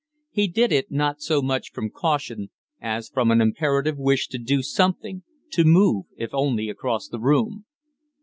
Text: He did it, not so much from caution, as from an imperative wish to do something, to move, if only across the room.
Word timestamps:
He 0.31 0.47
did 0.47 0.71
it, 0.71 0.89
not 0.89 1.21
so 1.21 1.43
much 1.43 1.69
from 1.71 1.91
caution, 1.91 2.49
as 2.81 3.07
from 3.07 3.29
an 3.29 3.39
imperative 3.39 3.99
wish 3.99 4.27
to 4.29 4.39
do 4.39 4.63
something, 4.63 5.21
to 5.51 5.63
move, 5.63 6.07
if 6.17 6.31
only 6.33 6.69
across 6.69 7.07
the 7.07 7.19
room. 7.19 7.65